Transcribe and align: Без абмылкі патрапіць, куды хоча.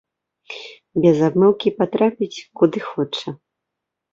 Без 1.03 1.19
абмылкі 1.27 1.73
патрапіць, 1.81 2.33
куды 2.63 2.79
хоча. 2.89 3.29